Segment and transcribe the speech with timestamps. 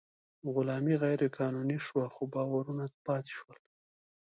[0.53, 3.57] غلامي غیر قانوني شوه، خو باورونه پاتې شول.